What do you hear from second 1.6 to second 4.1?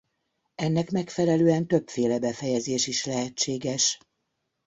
többféle befejezés is lehetséges.